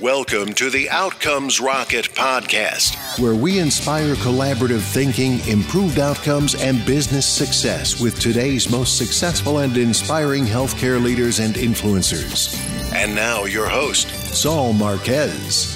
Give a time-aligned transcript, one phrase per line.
[0.00, 7.26] Welcome to the Outcomes Rocket podcast, where we inspire collaborative thinking, improved outcomes, and business
[7.26, 12.54] success with today's most successful and inspiring healthcare leaders and influencers.
[12.92, 15.74] And now, your host, Saul Marquez.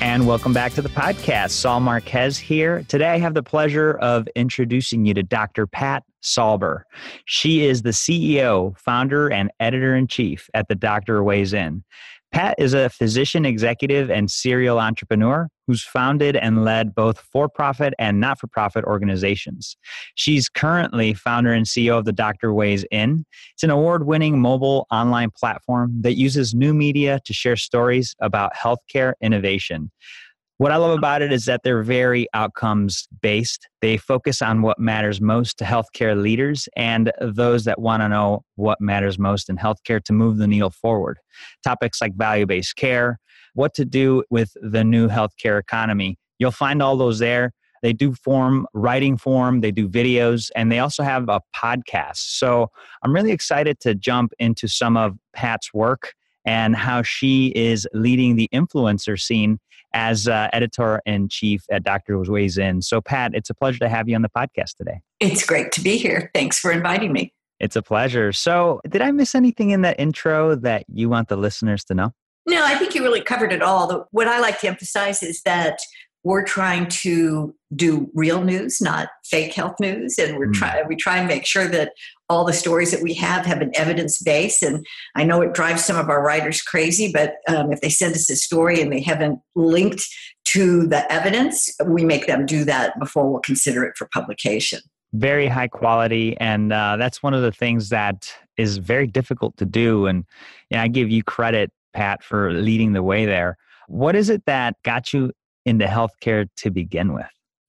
[0.00, 1.50] And welcome back to the podcast.
[1.50, 2.82] Saul Marquez here.
[2.88, 5.66] Today, I have the pleasure of introducing you to Dr.
[5.66, 6.82] Pat Salber.
[7.24, 11.84] She is the CEO, founder, and editor in chief at The Doctor Weighs In.
[12.32, 17.92] Pat is a physician executive and serial entrepreneur who's founded and led both for profit
[17.98, 19.76] and not for profit organizations.
[20.14, 23.24] She's currently founder and CEO of The Doctor Weighs In.
[23.54, 28.54] It's an award winning mobile online platform that uses new media to share stories about
[28.54, 29.90] healthcare innovation.
[30.60, 33.66] What I love about it is that they're very outcomes based.
[33.80, 38.44] They focus on what matters most to healthcare leaders and those that want to know
[38.56, 41.18] what matters most in healthcare to move the needle forward.
[41.64, 43.18] Topics like value based care,
[43.54, 46.18] what to do with the new healthcare economy.
[46.38, 47.52] You'll find all those there.
[47.80, 52.18] They do form writing form, they do videos, and they also have a podcast.
[52.36, 52.70] So
[53.02, 56.12] I'm really excited to jump into some of Pat's work
[56.44, 59.58] and how she is leading the influencer scene
[59.92, 62.18] as uh, editor in chief at Dr.
[62.18, 62.82] Weighs In.
[62.82, 65.00] So, Pat, it's a pleasure to have you on the podcast today.
[65.20, 66.30] It's great to be here.
[66.34, 67.32] Thanks for inviting me.
[67.58, 68.32] It's a pleasure.
[68.32, 72.12] So, did I miss anything in that intro that you want the listeners to know?
[72.46, 74.08] No, I think you really covered it all.
[74.12, 75.78] What I like to emphasize is that
[76.24, 80.54] we're trying to do real news, not fake health news, and we're mm.
[80.54, 81.92] try we try and make sure that
[82.30, 84.62] all the stories that we have have an evidence base.
[84.62, 84.86] And
[85.16, 88.30] I know it drives some of our writers crazy, but um, if they send us
[88.30, 90.06] a story and they haven't linked
[90.46, 94.80] to the evidence, we make them do that before we'll consider it for publication.
[95.12, 99.66] Very high quality, and uh, that's one of the things that is very difficult to
[99.66, 100.06] do.
[100.06, 100.24] And
[100.72, 103.56] I give you credit, Pat, for leading the way there.
[103.88, 105.32] What is it that got you
[105.66, 107.26] into healthcare to begin with?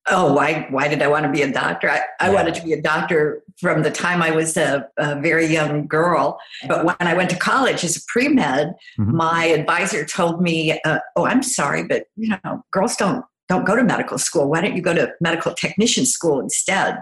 [0.10, 1.90] Oh, why, why did I want to be a doctor?
[1.90, 2.34] I, I yeah.
[2.34, 6.40] wanted to be a doctor from the time I was a, a, very young girl.
[6.68, 9.16] But when I went to college as a pre med, mm-hmm.
[9.16, 13.76] my advisor told me, uh, Oh, I'm sorry, but you know, girls don't, don't go
[13.76, 14.50] to medical school.
[14.50, 16.98] Why don't you go to medical technician school instead?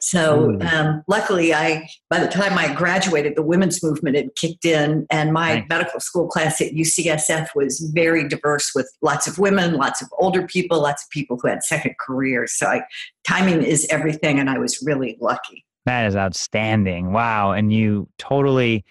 [0.00, 0.62] So hmm.
[0.62, 5.32] um, luckily, I by the time I graduated, the women's movement had kicked in, and
[5.32, 5.68] my nice.
[5.68, 10.46] medical school class at UCSF was very diverse with lots of women, lots of older
[10.46, 12.52] people, lots of people who had second careers.
[12.56, 12.82] So I,
[13.26, 15.64] timing is everything, and I was really lucky.
[15.86, 17.12] That is outstanding!
[17.12, 18.84] Wow, and you totally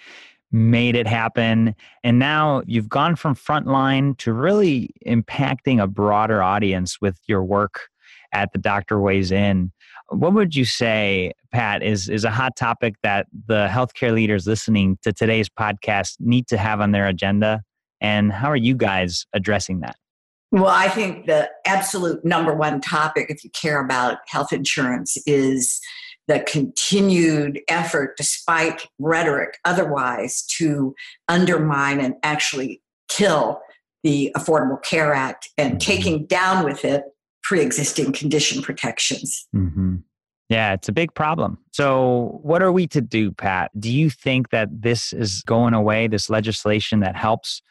[0.51, 1.75] made it happen.
[2.03, 7.89] And now you've gone from frontline to really impacting a broader audience with your work
[8.31, 9.71] at the Doctor Weighs In.
[10.09, 14.97] What would you say, Pat, is, is a hot topic that the healthcare leaders listening
[15.03, 17.61] to today's podcast need to have on their agenda?
[18.01, 19.95] And how are you guys addressing that?
[20.51, 25.79] Well, I think the absolute number one topic, if you care about health insurance, is
[26.27, 30.95] the continued effort, despite rhetoric otherwise, to
[31.27, 33.61] undermine and actually kill
[34.03, 35.77] the Affordable Care Act and mm-hmm.
[35.79, 37.03] taking down with it
[37.43, 39.47] pre-existing condition protections.
[39.55, 39.97] Mm-hmm.
[40.49, 41.59] Yeah, it's a big problem.
[41.71, 43.69] So, what are we to do, Pat?
[43.79, 47.61] Do you think that this is going away, this legislation that helps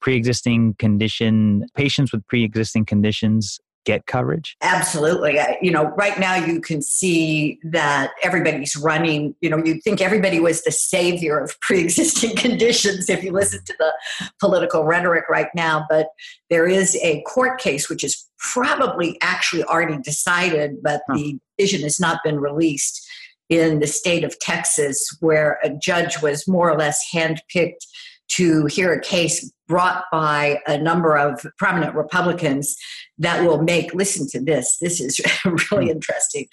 [0.00, 4.54] pre existing condition patients with pre existing conditions get coverage?
[4.60, 5.38] Absolutely.
[5.62, 10.40] You know, right now you can see that everybody's running, you know, you'd think everybody
[10.40, 13.92] was the savior of pre existing conditions if you listen to the
[14.40, 15.86] political rhetoric right now.
[15.88, 16.08] But
[16.50, 21.16] there is a court case which is probably actually already decided, but huh.
[21.16, 23.06] the decision has not been released
[23.48, 27.86] in the state of Texas, where a judge was more or less handpicked
[28.28, 32.76] to hear a case brought by a number of prominent Republicans
[33.18, 35.90] that will make, listen to this, this is really hmm.
[35.90, 36.46] interesting,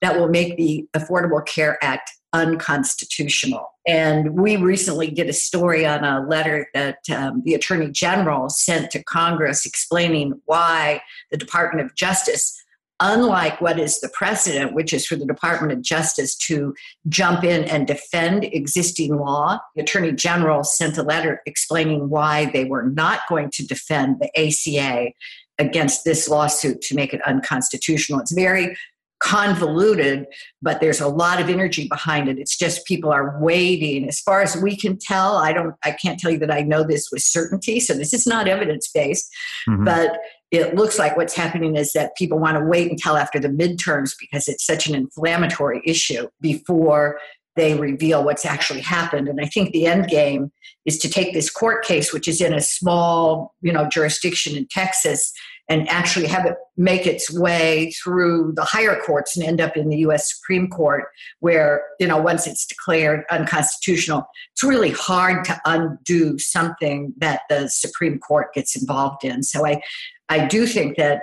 [0.00, 3.66] that will make the Affordable Care Act unconstitutional.
[3.86, 8.90] And we recently did a story on a letter that um, the Attorney General sent
[8.92, 11.02] to Congress explaining why
[11.32, 12.56] the Department of Justice
[13.00, 16.74] unlike what is the precedent, which is for the Department of Justice to
[17.08, 22.64] jump in and defend existing law, the Attorney General sent a letter explaining why they
[22.64, 25.12] were not going to defend the ACA
[25.58, 28.20] against this lawsuit to make it unconstitutional.
[28.20, 28.76] It's very
[29.20, 30.26] convoluted,
[30.62, 32.38] but there's a lot of energy behind it.
[32.38, 34.08] It's just people are waiting.
[34.08, 36.82] As far as we can tell, I don't I can't tell you that I know
[36.82, 37.80] this with certainty.
[37.80, 39.30] So this is not evidence based,
[39.68, 39.84] mm-hmm.
[39.84, 40.18] but
[40.50, 44.12] it looks like what's happening is that people want to wait until after the midterms
[44.18, 47.20] because it's such an inflammatory issue before
[47.56, 49.28] they reveal what's actually happened.
[49.28, 50.50] And I think the end game
[50.86, 54.66] is to take this court case, which is in a small, you know, jurisdiction in
[54.68, 55.32] Texas,
[55.70, 59.88] and actually have it make its way through the higher courts and end up in
[59.88, 61.04] the US Supreme Court,
[61.38, 67.68] where, you know, once it's declared unconstitutional, it's really hard to undo something that the
[67.68, 69.44] Supreme Court gets involved in.
[69.44, 69.80] So I,
[70.28, 71.22] I do think that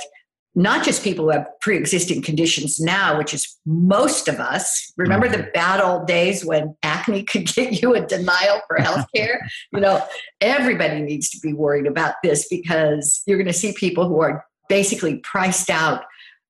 [0.57, 5.38] not just people who have pre-existing conditions now which is most of us remember the
[5.38, 5.51] mm-hmm.
[5.54, 10.04] bad old days when acne could get you a denial for health care you know
[10.42, 14.44] everybody needs to be worried about this because you're going to see people who are
[14.68, 16.04] basically priced out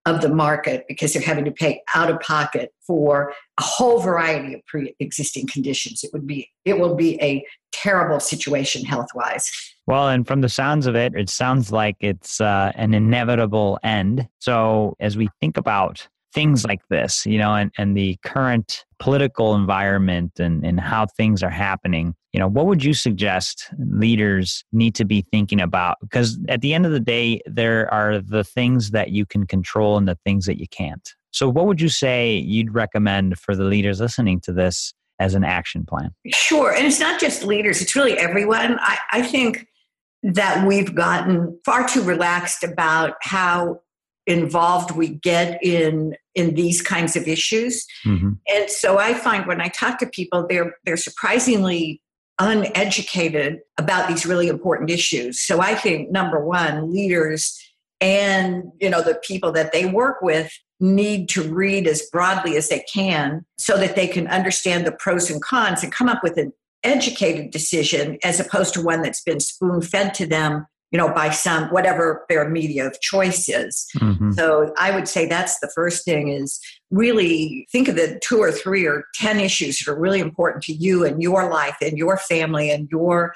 [0.07, 4.53] of the market because they're having to pay out of pocket for a whole variety
[4.53, 9.51] of pre-existing conditions it would be it will be a terrible situation health wise
[9.87, 14.27] well, and from the sounds of it, it sounds like it's uh, an inevitable end.
[14.39, 16.05] So, as we think about
[16.37, 21.41] things like this, you know, and, and the current political environment and, and how things
[21.41, 25.97] are happening, you know, what would you suggest leaders need to be thinking about?
[25.99, 29.97] Because at the end of the day, there are the things that you can control
[29.97, 31.15] and the things that you can't.
[31.31, 35.43] So, what would you say you'd recommend for the leaders listening to this as an
[35.43, 36.11] action plan?
[36.27, 36.71] Sure.
[36.71, 38.77] And it's not just leaders, it's really everyone.
[38.79, 39.65] I, I think
[40.21, 43.79] that we've gotten far too relaxed about how
[44.27, 48.33] involved we get in in these kinds of issues mm-hmm.
[48.47, 52.01] and so i find when i talk to people they're they're surprisingly
[52.39, 57.57] uneducated about these really important issues so i think number one leaders
[58.01, 62.69] and you know the people that they work with need to read as broadly as
[62.69, 66.37] they can so that they can understand the pros and cons and come up with
[66.37, 66.51] an
[66.83, 71.29] educated decision as opposed to one that's been spoon fed to them you know by
[71.29, 74.31] some whatever their media of choice is mm-hmm.
[74.31, 76.59] so i would say that's the first thing is
[76.91, 80.73] really think of the two or three or ten issues that are really important to
[80.73, 83.33] you and your life and your family and your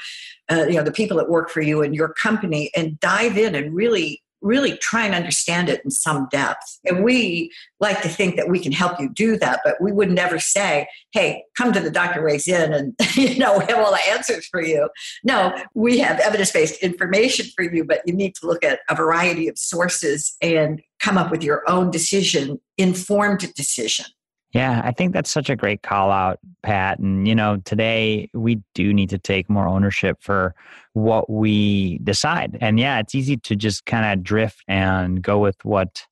[0.51, 3.55] uh, you know the people that work for you and your company and dive in
[3.55, 6.79] and really really try and understand it in some depth.
[6.85, 10.11] And we like to think that we can help you do that, but we would
[10.11, 12.23] never say, hey, come to the Dr.
[12.23, 14.89] Weighs In and, you know, we have all the answers for you.
[15.23, 18.95] No, we have evidence based information for you, but you need to look at a
[18.95, 24.05] variety of sources and come up with your own decision, informed decision.
[24.53, 26.99] Yeah, I think that's such a great call out, Pat.
[26.99, 30.53] And, you know, today we do need to take more ownership for
[30.93, 32.57] what we decide.
[32.59, 36.05] And yeah, it's easy to just kind of drift and go with what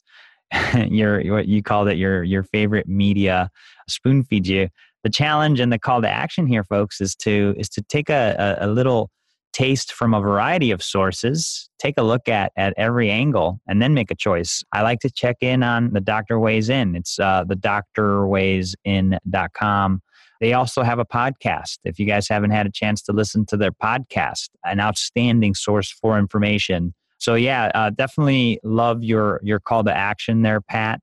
[0.87, 3.51] your what you called it your your favorite media
[3.87, 4.69] spoon feeds you.
[5.03, 8.57] The challenge and the call to action here, folks, is to is to take a,
[8.59, 9.11] a, a little
[9.53, 13.93] taste from a variety of sources, take a look at at every angle, and then
[13.93, 14.63] make a choice.
[14.71, 16.95] I like to check in on the Doctor Weighs In.
[16.95, 20.01] It's uh, the drweighsin.com.
[20.39, 21.79] They also have a podcast.
[21.83, 25.91] If you guys haven't had a chance to listen to their podcast, an outstanding source
[25.91, 26.93] for information.
[27.17, 31.01] So yeah, uh, definitely love your your call to action there, Pat.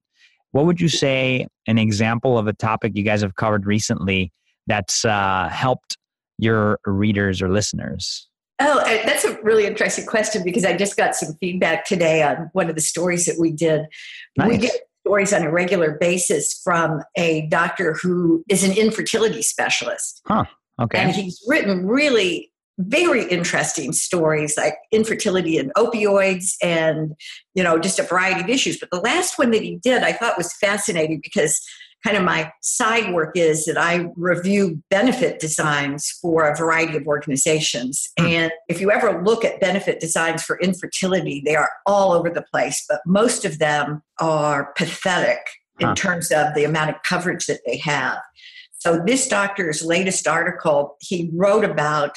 [0.52, 4.32] What would you say an example of a topic you guys have covered recently
[4.66, 5.98] that's uh, helped
[6.38, 8.28] your readers or listeners?
[8.58, 12.48] Oh, uh, that's a really interesting question because I just got some feedback today on
[12.52, 13.82] one of the stories that we did.
[14.36, 14.48] Nice.
[14.48, 14.72] We get
[15.06, 20.22] stories on a regular basis from a doctor who is an infertility specialist.
[20.26, 20.44] Huh.
[20.80, 20.98] Okay.
[20.98, 27.14] And he's written really very interesting stories like infertility and opioids and
[27.54, 30.12] you know just a variety of issues but the last one that he did i
[30.12, 31.58] thought was fascinating because
[32.06, 37.06] kind of my side work is that I review benefit designs for a variety of
[37.08, 38.08] organizations.
[38.18, 38.30] Mm.
[38.30, 42.42] And if you ever look at benefit designs for infertility, they are all over the
[42.42, 45.40] place, but most of them are pathetic
[45.80, 45.88] huh.
[45.88, 48.18] in terms of the amount of coverage that they have.
[48.78, 52.14] So, this doctor's latest article, he wrote about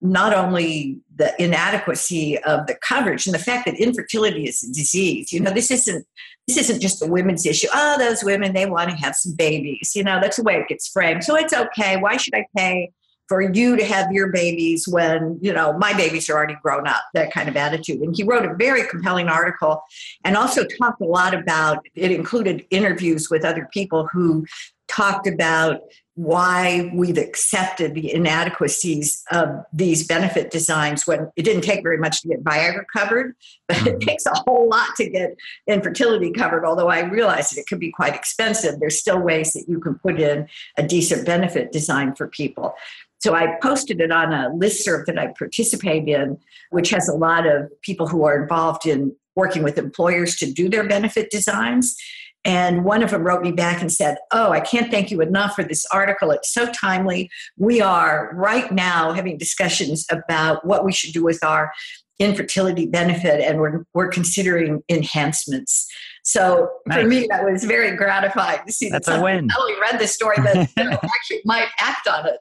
[0.00, 5.32] not only the inadequacy of the coverage and the fact that infertility is a disease.
[5.32, 6.06] You know, this isn't
[6.48, 7.68] this isn't just a women's issue.
[7.72, 9.92] Oh, those women they want to have some babies.
[9.94, 11.22] You know, that's the way it gets framed.
[11.22, 11.98] So it's okay.
[11.98, 12.90] Why should I pay
[13.28, 17.02] for you to have your babies when you know my babies are already grown up?
[17.12, 18.00] That kind of attitude.
[18.00, 19.82] And he wrote a very compelling article,
[20.24, 21.84] and also talked a lot about.
[21.94, 24.46] It included interviews with other people who
[24.88, 25.82] talked about
[26.18, 32.22] why we've accepted the inadequacies of these benefit designs when it didn't take very much
[32.22, 33.36] to get Viagra covered,
[33.68, 33.86] but mm-hmm.
[33.86, 35.36] it takes a whole lot to get
[35.68, 36.64] infertility covered.
[36.64, 39.94] Although I realize that it could be quite expensive, there's still ways that you can
[39.94, 42.74] put in a decent benefit design for people.
[43.20, 46.36] So I posted it on a listserv that I participate in,
[46.70, 50.68] which has a lot of people who are involved in working with employers to do
[50.68, 51.96] their benefit designs.
[52.44, 55.54] And one of them wrote me back and said, Oh, I can't thank you enough
[55.54, 56.30] for this article.
[56.30, 57.30] It's so timely.
[57.56, 61.72] We are right now having discussions about what we should do with our
[62.18, 65.86] infertility benefit, and we're, we're considering enhancements.
[66.24, 67.00] So nice.
[67.00, 69.46] for me, that was very gratifying to see That's that a win.
[69.46, 72.38] not only read the story, but actually might act on it.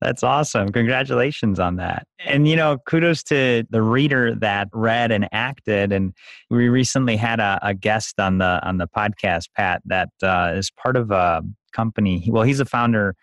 [0.00, 0.68] That's awesome.
[0.72, 2.06] Congratulations on that.
[2.24, 5.92] And, you know, kudos to the reader that read and acted.
[5.92, 6.12] And
[6.50, 10.70] we recently had a, a guest on the on the podcast, Pat, that uh, is
[10.70, 12.28] part of a company.
[12.30, 13.14] Well, he's a founder,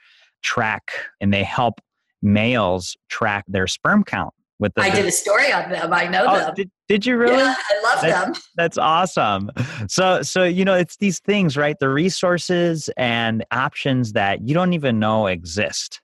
[0.43, 0.81] Trak,
[1.21, 1.79] and they help
[2.21, 4.33] males track their sperm count.
[4.57, 5.91] With the, I did a story on them.
[5.91, 6.53] I know oh, them.
[6.55, 7.37] Did, did you really?
[7.37, 8.33] Yeah, I love that's, them.
[8.55, 9.51] That's awesome.
[9.89, 11.75] So, so you know, it's these things, right?
[11.77, 15.99] The resources and options that you don't even know exist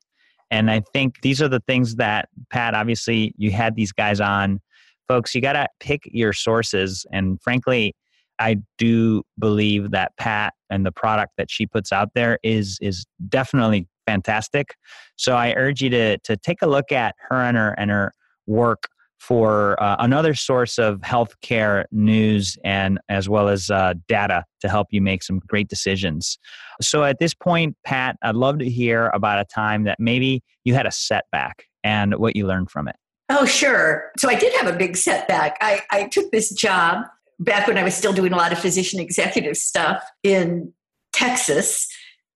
[0.51, 4.59] and I think these are the things that, Pat, obviously you had these guys on.
[5.07, 7.05] Folks, you got to pick your sources.
[7.11, 7.95] And frankly,
[8.37, 13.05] I do believe that Pat and the product that she puts out there is is
[13.29, 14.75] definitely fantastic.
[15.15, 18.11] So I urge you to to take a look at her and her and her
[18.47, 18.87] work
[19.21, 24.87] for uh, another source of healthcare news and as well as uh, data to help
[24.89, 26.39] you make some great decisions.
[26.81, 30.73] So, at this point, Pat, I'd love to hear about a time that maybe you
[30.73, 32.95] had a setback and what you learned from it.
[33.29, 34.11] Oh, sure.
[34.17, 35.55] So, I did have a big setback.
[35.61, 37.05] I, I took this job
[37.39, 40.73] back when I was still doing a lot of physician executive stuff in
[41.13, 41.87] Texas,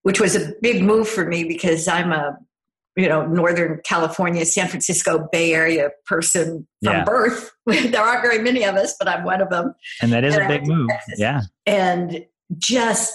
[0.03, 2.37] which was a big move for me because I'm a
[2.95, 7.03] you know northern california san francisco bay area person from yeah.
[7.03, 7.51] birth.
[7.65, 9.73] There aren't very many of us but i'm one of them.
[10.01, 10.89] And that is and a big move.
[10.89, 11.41] Texas, yeah.
[11.65, 12.25] and
[12.57, 13.13] just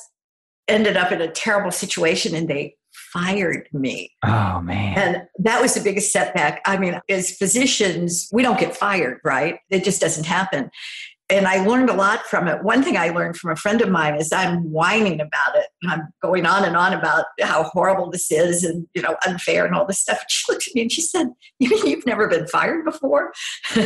[0.69, 2.77] ended up in a terrible situation and they
[3.13, 4.13] fired me.
[4.25, 4.99] Oh man.
[4.99, 6.61] And that was the biggest setback.
[6.67, 9.59] I mean as physicians we don't get fired right?
[9.71, 10.71] It just doesn't happen
[11.31, 12.63] and I learned a lot from it.
[12.63, 15.67] One thing I learned from a friend of mine is I'm whining about it.
[15.89, 19.75] I'm going on and on about how horrible this is and you know unfair and
[19.75, 20.25] all this stuff.
[20.29, 23.33] She looked at me and she said, "You mean you've never been fired before?"
[23.73, 23.83] so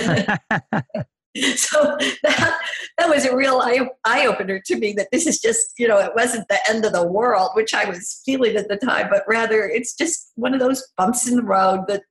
[2.22, 2.60] that
[2.98, 4.92] that was a real eye opener to me.
[4.92, 7.88] That this is just you know it wasn't the end of the world, which I
[7.88, 11.42] was feeling at the time, but rather it's just one of those bumps in the
[11.42, 12.02] road that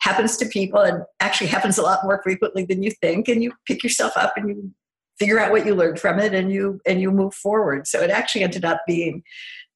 [0.00, 3.52] happens to people and actually happens a lot more frequently than you think and you
[3.66, 4.72] pick yourself up and you
[5.20, 8.10] figure out what you learned from it and you and you move forward so it
[8.10, 9.22] actually ended up being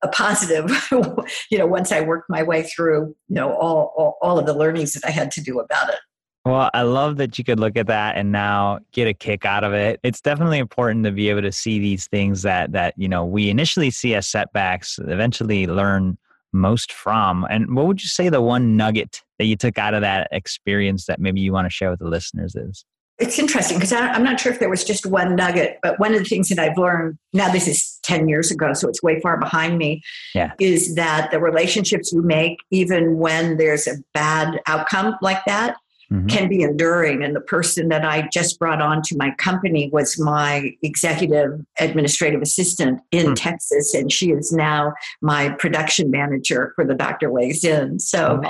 [0.02, 0.68] a positive
[1.50, 4.54] you know once i worked my way through you know all, all, all of the
[4.54, 6.00] learnings that i had to do about it
[6.46, 9.64] well, I love that you could look at that and now get a kick out
[9.64, 9.98] of it.
[10.02, 13.48] It's definitely important to be able to see these things that that you know we
[13.48, 16.18] initially see as setbacks, eventually learn
[16.52, 17.46] most from.
[17.48, 21.06] And what would you say the one nugget that you took out of that experience
[21.06, 22.84] that maybe you want to share with the listeners is?
[23.18, 26.18] It's interesting because I'm not sure if there was just one nugget, but one of
[26.18, 29.38] the things that I've learned now, this is 10 years ago, so it's way far
[29.38, 30.02] behind me,
[30.34, 30.52] yeah.
[30.58, 35.76] is that the relationships you make, even when there's a bad outcome like that,
[36.12, 36.26] mm-hmm.
[36.26, 37.22] can be enduring.
[37.22, 42.42] And the person that I just brought on to my company was my executive administrative
[42.42, 43.36] assistant in mm.
[43.36, 47.98] Texas, and she is now my production manager for the Doctor Weighs In.
[47.98, 48.40] So,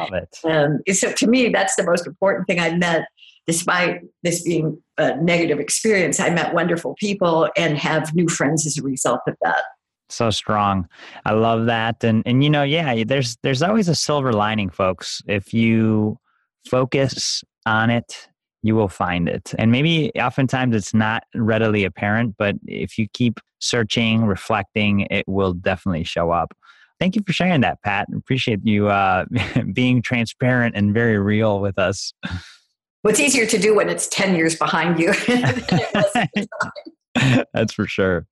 [0.45, 3.07] um, so to me, that's the most important thing I met
[3.47, 8.79] despite this being a negative experience, I met wonderful people and have new friends as
[8.79, 9.63] a result of that.
[10.09, 10.89] So strong.
[11.25, 12.05] I love that.
[12.05, 15.23] And and you know, yeah, there's there's always a silver lining, folks.
[15.27, 16.19] If you
[16.69, 18.29] focus on it,
[18.63, 19.55] you will find it.
[19.59, 25.55] And maybe oftentimes it's not readily apparent, but if you keep searching, reflecting, it will
[25.55, 26.55] definitely show up.
[27.01, 28.07] Thank you for sharing that, Pat.
[28.15, 29.25] Appreciate you uh,
[29.73, 32.13] being transparent and very real with us.
[33.05, 35.13] What's easier to do when it's 10 years behind you
[37.53, 38.27] That's for sure.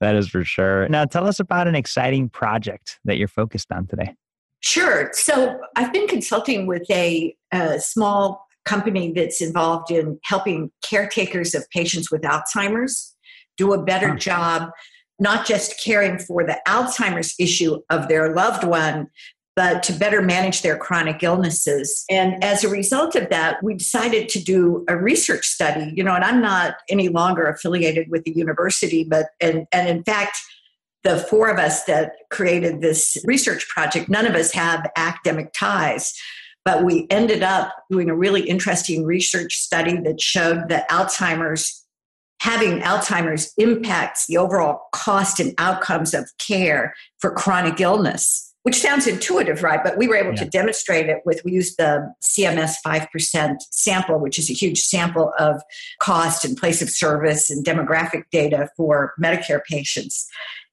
[0.00, 0.86] That is for sure.
[0.90, 4.14] Now, tell us about an exciting project that you're focused on today.
[4.60, 5.08] Sure.
[5.14, 11.64] So, I've been consulting with a, a small company that's involved in helping caretakers of
[11.70, 13.16] patients with Alzheimer's
[13.56, 14.68] do a better job,
[15.18, 19.06] not just caring for the Alzheimer's issue of their loved one,
[19.58, 22.04] but to better manage their chronic illnesses.
[22.08, 25.92] And as a result of that, we decided to do a research study.
[25.96, 30.04] You know, and I'm not any longer affiliated with the university, but and and in
[30.04, 30.38] fact,
[31.02, 36.14] the four of us that created this research project, none of us have academic ties.
[36.64, 41.84] But we ended up doing a really interesting research study that showed that Alzheimer's
[42.42, 49.06] having Alzheimer's impacts the overall cost and outcomes of care for chronic illness which sounds
[49.06, 49.80] intuitive, right?
[49.82, 50.44] But we were able yeah.
[50.44, 55.32] to demonstrate it with, we used the CMS 5% sample, which is a huge sample
[55.38, 55.62] of
[56.02, 60.28] cost and place of service and demographic data for Medicare patients.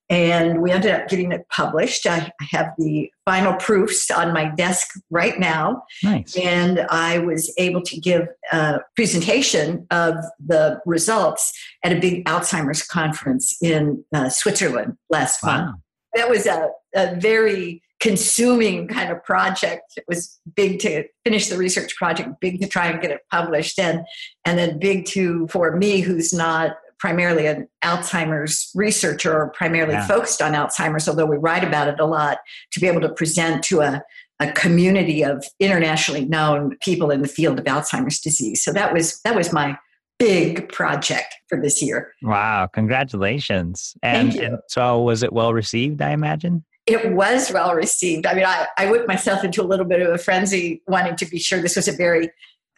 [0.10, 2.06] and we ended up getting it published.
[2.06, 5.84] I have the final proofs on my desk right now.
[6.04, 6.36] Nice.
[6.38, 11.50] And I was able to give a presentation of the results
[11.82, 15.68] at a big Alzheimer's conference in uh, Switzerland last wow.
[15.68, 15.80] month.
[16.14, 19.94] That was a, a very consuming kind of project.
[19.98, 23.80] It was big to finish the research project, big to try and get it published,
[23.80, 24.06] and
[24.46, 30.08] and then big to for me who's not primarily an Alzheimer's researcher or primarily yeah.
[30.08, 32.38] focused on Alzheimer's, although we write about it a lot,
[32.72, 34.02] to be able to present to a,
[34.40, 38.64] a community of internationally known people in the field of Alzheimer's disease.
[38.64, 39.78] So that was that was my
[40.18, 42.14] big project for this year.
[42.22, 43.96] Wow, congratulations.
[44.02, 46.64] And, and so was it well received, I imagine?
[46.86, 48.26] It was well received.
[48.26, 51.26] I mean, I, I whipped myself into a little bit of a frenzy wanting to
[51.26, 52.30] be sure this was a very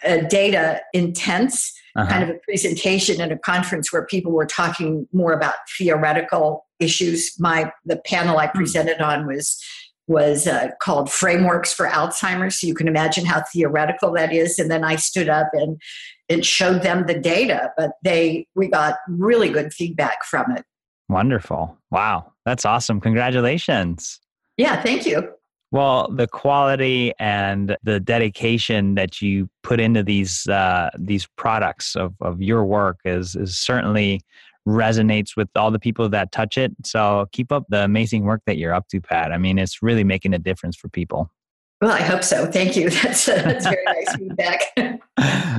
[0.06, 2.10] uh, data intense uh-huh.
[2.10, 7.34] kind of a presentation at a conference where people were talking more about theoretical issues.
[7.40, 8.58] My the panel I hmm.
[8.58, 9.62] presented on was
[10.08, 14.72] was uh, called frameworks for alzheimer's so you can imagine how theoretical that is and
[14.72, 15.82] then i stood up and
[16.30, 20.64] and showed them the data but they we got really good feedback from it
[21.10, 24.20] wonderful wow that's awesome congratulations
[24.58, 25.34] yeah thank you
[25.72, 32.14] well, the quality and the dedication that you put into these uh, these products of,
[32.22, 34.22] of your work is is certainly
[34.68, 36.74] resonates with all the people that touch it.
[36.86, 39.32] So keep up the amazing work that you're up to, Pat.
[39.32, 41.32] I mean, it's really making a difference for people.
[41.80, 42.50] Well, I hope so.
[42.50, 42.90] Thank you.
[43.04, 45.02] That's uh, that's very nice feedback.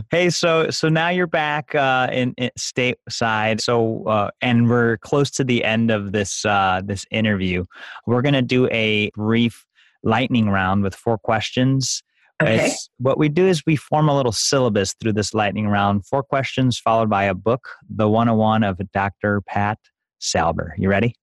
[0.10, 3.60] hey, so so now you're back uh, in, in stateside.
[3.60, 7.64] So uh, and we're close to the end of this uh, this interview.
[8.06, 9.64] We're gonna do a brief
[10.02, 12.02] lightning round with four questions.
[12.42, 12.66] Okay.
[12.66, 16.06] It's, what we do is we form a little syllabus through this lightning round.
[16.06, 19.40] Four questions followed by a book, The 101 of Dr.
[19.40, 19.78] Pat
[20.20, 20.70] Salber.
[20.78, 21.16] You ready?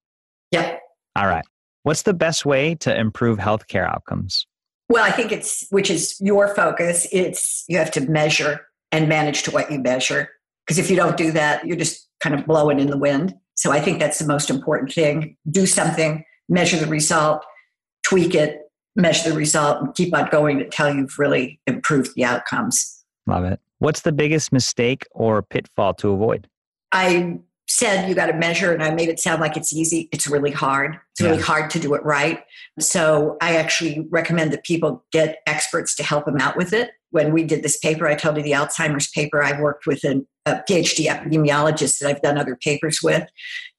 [0.52, 0.82] Yep.
[1.16, 1.46] All right.
[1.84, 4.46] What's the best way to improve healthcare outcomes?
[4.90, 9.44] Well, I think it's, which is your focus, it's you have to measure and manage
[9.44, 10.30] to what you measure.
[10.66, 13.36] Because if you don't do that, you're just kind of blowing in the wind.
[13.56, 15.38] So I think that's the most important thing.
[15.50, 17.44] Do something, measure the result,
[18.04, 18.62] tweak it,
[18.96, 23.04] measure the result and keep on going until you've really improved the outcomes.
[23.28, 23.60] Love it.
[23.80, 26.48] What's the biggest mistake or pitfall to avoid?
[26.92, 27.40] I
[27.78, 30.08] said you got to measure, and I made it sound like it's easy.
[30.12, 30.98] It's really hard.
[31.12, 31.32] It's yeah.
[31.32, 32.44] really hard to do it right.
[32.80, 36.92] So I actually recommend that people get experts to help them out with it.
[37.12, 40.28] When we did this paper, I told you the Alzheimer's paper, I worked with an,
[40.46, 43.28] a PhD epidemiologist that I've done other papers with.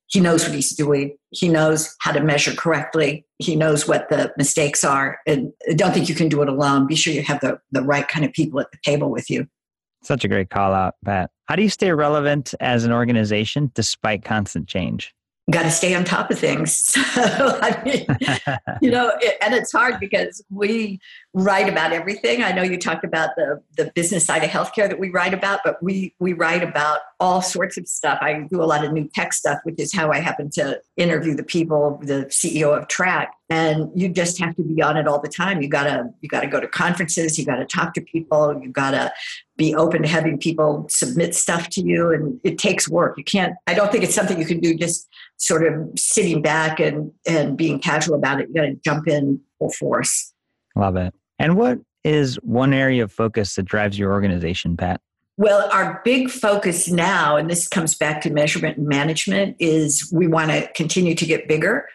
[0.09, 1.16] He knows what he's doing.
[1.30, 3.26] He knows how to measure correctly.
[3.38, 5.18] He knows what the mistakes are.
[5.26, 6.87] And I don't think you can do it alone.
[6.87, 9.48] Be sure you have the, the right kind of people at the table with you.
[10.07, 11.31] Such a great call out, Pat.
[11.47, 15.12] How do you stay relevant as an organization despite constant change?
[15.51, 16.92] got to stay on top of things.
[17.16, 18.07] So, I mean,
[18.83, 21.01] you know, it, and it's hard because we
[21.37, 22.42] write about everything.
[22.42, 25.61] I know you talked about the the business side of healthcare that we write about,
[25.62, 28.18] but we we write about all sorts of stuff.
[28.22, 31.35] I do a lot of new tech stuff, which is how I happen to interview
[31.35, 33.29] the people, the CEO of Trak.
[33.51, 35.61] And you just have to be on it all the time.
[35.61, 37.38] You gotta you gotta go to conferences.
[37.38, 38.59] You gotta talk to people.
[38.59, 39.12] You gotta
[39.59, 43.18] be open to having people submit stuff to you, and it takes work.
[43.18, 43.53] You can't.
[43.66, 47.59] I don't think it's something you can do just sort of sitting back and and
[47.59, 48.49] being casual about it.
[48.49, 50.33] You got to jump in full force.
[50.75, 51.14] Love it.
[51.38, 55.01] And what is one area of focus that drives your organization, Pat?
[55.38, 60.27] Well, our big focus now, and this comes back to measurement and management, is we
[60.27, 61.87] want to continue to get bigger.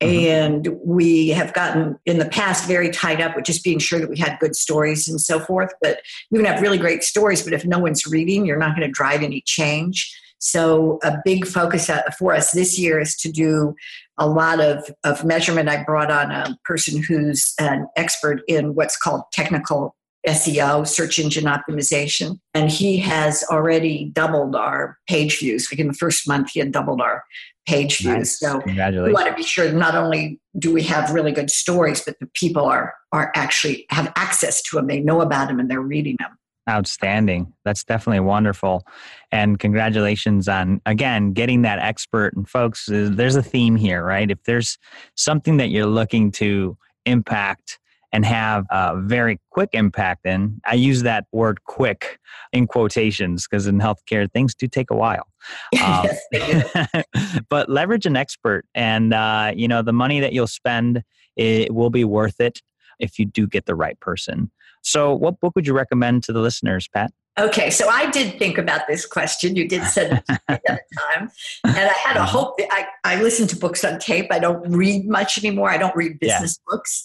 [0.00, 0.26] Mm-hmm.
[0.26, 4.08] And we have gotten in the past very tied up with just being sure that
[4.08, 5.72] we had good stories and so forth.
[5.80, 8.86] But you can have really great stories, but if no one's reading, you're not going
[8.86, 10.16] to drive any change.
[10.38, 13.74] So, a big focus uh, for us this year is to do
[14.18, 15.68] a lot of, of measurement.
[15.68, 19.96] I brought on a person who's an expert in what's called technical
[20.26, 22.38] SEO, search engine optimization.
[22.54, 25.68] And he has already doubled our page views.
[25.70, 27.24] Like in the first month, he had doubled our
[27.66, 28.14] page views.
[28.16, 28.40] Nice.
[28.40, 32.16] So we want to be sure not only do we have really good stories, but
[32.20, 34.86] the people are are actually have access to them.
[34.86, 36.36] They know about them and they're reading them.
[36.68, 37.52] Outstanding.
[37.64, 38.86] That's definitely wonderful.
[39.30, 42.34] And congratulations on, again, getting that expert.
[42.34, 44.30] And folks, there's a theme here, right?
[44.30, 44.78] If there's
[45.14, 47.78] something that you're looking to impact
[48.12, 52.18] and have a very quick impact in, I use that word quick
[52.52, 55.26] in quotations because in healthcare, things do take a while.
[55.84, 56.06] Um,
[57.50, 61.02] but leverage an expert and, uh, you know, the money that you'll spend,
[61.36, 62.62] it will be worth it
[62.98, 64.50] if you do get the right person.
[64.84, 67.10] So, what book would you recommend to the listeners, Pat?
[67.38, 69.56] Okay, so I did think about this question.
[69.56, 70.80] You did send it to me at the
[71.16, 71.30] time.
[71.64, 72.26] And I had a Uh-huh.
[72.38, 72.60] hope.
[72.70, 74.26] I, I listen to books on tape.
[74.30, 75.68] I don't read much anymore.
[75.70, 76.34] I don't read Yeah.
[76.38, 77.02] business books.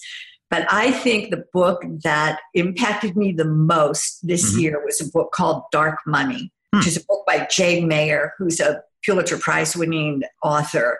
[0.51, 4.61] But I think the book that impacted me the most this Mhm.
[4.61, 6.89] year was a book called Dark Money, which Hmm.
[6.89, 10.99] is a book by Jane Mayer, who's a Pulitzer Prize winning author.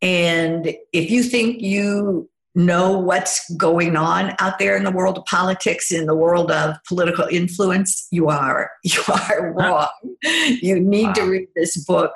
[0.00, 5.24] And if you think you know what's going on out there in the world of
[5.24, 9.88] politics, in the world of political influence, you are you are wrong.
[10.22, 12.12] You need to read this book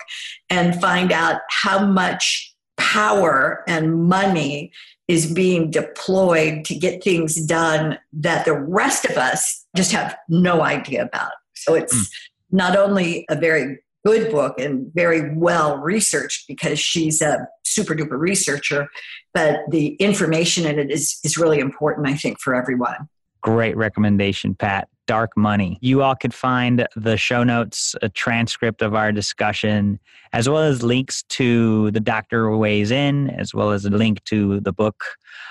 [0.50, 4.72] and find out how much power and money
[5.08, 10.62] is being deployed to get things done that the rest of us just have no
[10.62, 11.32] idea about.
[11.54, 12.08] So it's Mm.
[12.50, 18.18] not only a very good book and very well researched because she's a super duper
[18.18, 18.88] researcher,
[19.34, 23.08] but the information in it is, is really important, I think, for everyone.
[23.40, 24.88] Great recommendation, Pat.
[25.08, 25.78] Dark Money.
[25.80, 30.00] You all could find the show notes, a transcript of our discussion,
[30.32, 34.58] as well as links to the Doctor Weighs In, as well as a link to
[34.60, 35.04] the book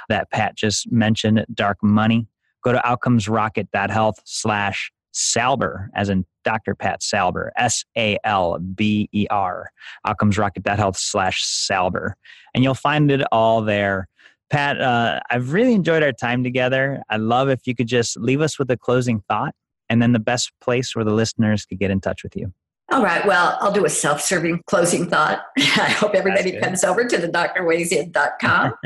[0.10, 2.28] that Pat just mentioned, Dark Money.
[2.64, 6.76] Go to outcomesrocket.health slash Salber, as in Dr.
[6.76, 9.72] Pat Salber, S A L B E R,
[10.06, 12.14] outcomesrocket.health slash Salber.
[12.54, 14.08] And you'll find it all there.
[14.50, 17.02] Pat, uh, I've really enjoyed our time together.
[17.10, 19.56] I'd love if you could just leave us with a closing thought
[19.90, 22.54] and then the best place where the listeners could get in touch with you.
[22.92, 23.26] All right.
[23.26, 25.44] Well, I'll do a self serving closing thought.
[25.58, 28.74] I hope everybody comes over to the drweighsin.com.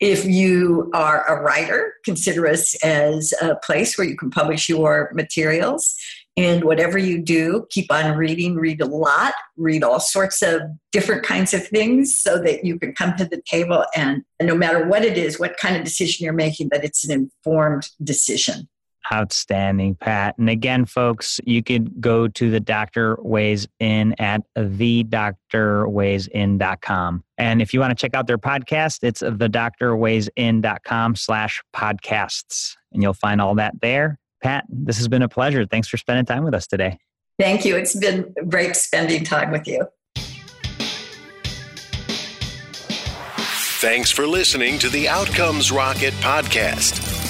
[0.00, 5.10] if you are a writer, consider us as a place where you can publish your
[5.14, 5.96] materials.
[6.38, 10.60] And whatever you do, keep on reading, read a lot, read all sorts of
[10.92, 14.86] different kinds of things so that you can come to the table and, no matter
[14.86, 18.68] what it is, what kind of decision you're making, that it's an informed decision.
[19.12, 20.36] Outstanding, Pat.
[20.38, 27.24] And again, folks, you could go to the Doctor Weighs In at thedoctorweighsin.com.
[27.38, 32.74] And if you want to check out their podcast, it's thedoctorweighsin.com slash podcasts.
[32.92, 34.18] And you'll find all that there.
[34.42, 35.66] Pat, this has been a pleasure.
[35.66, 36.98] Thanks for spending time with us today.
[37.38, 37.76] Thank you.
[37.76, 39.86] It's been great spending time with you.
[43.78, 47.15] Thanks for listening to the Outcomes Rocket podcast.